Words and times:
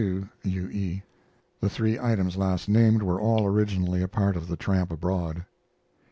1882. 0.01 0.59
U. 0.59 0.69
E. 0.95 1.03
(The 1.59 1.69
three 1.69 1.99
items 1.99 2.35
last 2.35 2.67
named 2.67 3.03
were 3.03 3.21
all 3.21 3.45
originally 3.45 4.01
a 4.01 4.07
part 4.07 4.35
of 4.35 4.47
the 4.47 4.57
TRAMP 4.57 4.89
ABROAD.) 4.91 5.45